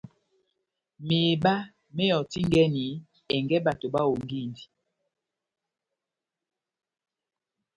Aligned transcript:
Meheba 1.07 1.53
mewɔtingɛni 1.95 2.85
ɛngɛ 3.35 3.57
bato 3.65 3.85
bahongindi. 3.93 4.63